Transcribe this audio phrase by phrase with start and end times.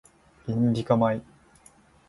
[0.53, 1.21] インディカ米